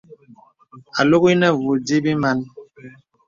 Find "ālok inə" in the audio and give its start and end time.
0.99-1.47